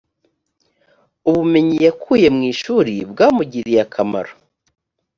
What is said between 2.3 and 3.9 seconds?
mwishurri bwamugiriye